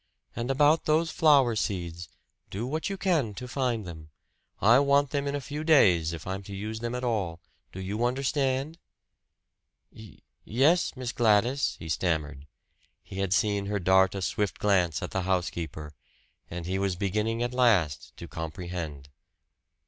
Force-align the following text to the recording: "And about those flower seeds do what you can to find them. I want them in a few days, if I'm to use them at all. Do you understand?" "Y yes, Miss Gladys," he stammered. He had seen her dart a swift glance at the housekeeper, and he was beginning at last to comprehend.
"And 0.35 0.49
about 0.49 0.85
those 0.85 1.11
flower 1.11 1.55
seeds 1.55 2.09
do 2.49 2.65
what 2.65 2.89
you 2.89 2.97
can 2.97 3.35
to 3.35 3.47
find 3.47 3.85
them. 3.85 4.09
I 4.59 4.79
want 4.79 5.11
them 5.11 5.27
in 5.27 5.35
a 5.35 5.39
few 5.39 5.63
days, 5.63 6.11
if 6.11 6.25
I'm 6.25 6.41
to 6.45 6.55
use 6.55 6.79
them 6.79 6.95
at 6.95 7.03
all. 7.03 7.39
Do 7.71 7.79
you 7.79 8.03
understand?" 8.03 8.79
"Y 9.91 10.17
yes, 10.43 10.95
Miss 10.95 11.11
Gladys," 11.11 11.75
he 11.77 11.87
stammered. 11.87 12.47
He 13.03 13.19
had 13.19 13.31
seen 13.31 13.67
her 13.67 13.77
dart 13.77 14.15
a 14.15 14.23
swift 14.23 14.57
glance 14.57 15.03
at 15.03 15.11
the 15.11 15.21
housekeeper, 15.21 15.93
and 16.49 16.65
he 16.65 16.79
was 16.79 16.95
beginning 16.95 17.43
at 17.43 17.53
last 17.53 18.17
to 18.17 18.27
comprehend. 18.27 19.09